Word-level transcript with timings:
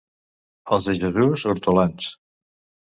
Els 0.77 0.89
de 0.89 0.97
Jesús, 1.03 1.47
hortolans. 1.53 2.11